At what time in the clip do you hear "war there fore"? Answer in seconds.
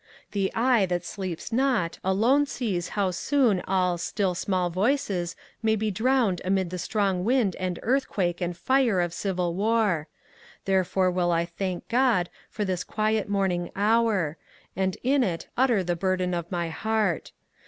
9.53-11.11